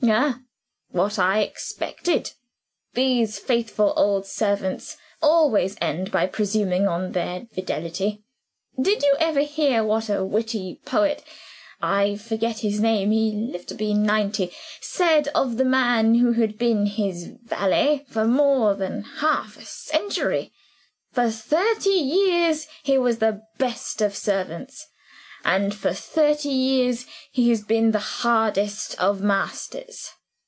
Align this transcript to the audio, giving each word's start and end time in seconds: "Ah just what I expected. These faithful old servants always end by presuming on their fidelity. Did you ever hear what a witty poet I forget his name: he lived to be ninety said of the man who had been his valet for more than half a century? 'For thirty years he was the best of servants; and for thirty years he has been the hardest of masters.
"Ah 0.03 0.39
just 0.39 0.39
what 0.89 1.19
I 1.19 1.41
expected. 1.41 2.31
These 2.95 3.37
faithful 3.37 3.93
old 3.95 4.25
servants 4.25 4.97
always 5.21 5.77
end 5.79 6.11
by 6.11 6.25
presuming 6.25 6.87
on 6.87 7.11
their 7.11 7.45
fidelity. 7.53 8.23
Did 8.81 9.03
you 9.03 9.15
ever 9.19 9.41
hear 9.41 9.83
what 9.83 10.09
a 10.09 10.25
witty 10.25 10.81
poet 10.85 11.23
I 11.83 12.15
forget 12.15 12.59
his 12.61 12.79
name: 12.79 13.11
he 13.11 13.31
lived 13.31 13.69
to 13.69 13.75
be 13.75 13.93
ninety 13.93 14.51
said 14.81 15.27
of 15.35 15.57
the 15.57 15.65
man 15.65 16.15
who 16.15 16.31
had 16.31 16.57
been 16.57 16.87
his 16.87 17.27
valet 17.43 18.03
for 18.09 18.25
more 18.25 18.73
than 18.73 19.03
half 19.03 19.55
a 19.55 19.63
century? 19.65 20.51
'For 21.11 21.29
thirty 21.29 21.91
years 21.91 22.67
he 22.81 22.97
was 22.97 23.19
the 23.19 23.43
best 23.59 24.01
of 24.01 24.15
servants; 24.15 24.87
and 25.43 25.73
for 25.73 25.91
thirty 25.91 26.49
years 26.49 27.07
he 27.31 27.49
has 27.49 27.63
been 27.63 27.89
the 27.89 27.97
hardest 28.21 28.93
of 29.01 29.21
masters. 29.23 30.11